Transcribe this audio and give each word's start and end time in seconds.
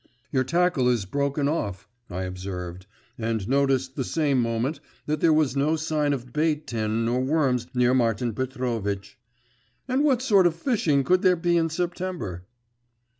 'Your 0.31 0.43
tackle 0.43 0.89
is 0.89 1.05
broken 1.05 1.47
off,' 1.47 1.87
I 2.09 2.23
observed, 2.23 2.87
and 3.19 3.47
noticed 3.47 3.95
the 3.95 4.03
same 4.03 4.41
moment 4.41 4.79
that 5.05 5.19
there 5.21 5.31
was 5.31 5.55
no 5.55 5.75
sign 5.75 6.11
of 6.11 6.33
bait 6.33 6.65
tin 6.65 7.05
nor 7.05 7.21
worms 7.21 7.67
near 7.75 7.93
Martin 7.93 8.33
Petrovitch.… 8.33 9.19
And 9.87 10.03
what 10.03 10.23
sort 10.23 10.47
of 10.47 10.55
fishing 10.55 11.03
could 11.03 11.21
there 11.21 11.35
be 11.35 11.55
in 11.55 11.69
September? 11.69 12.47